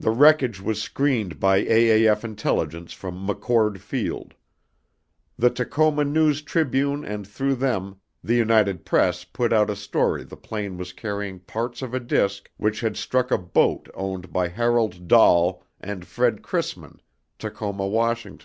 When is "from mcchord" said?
2.92-3.80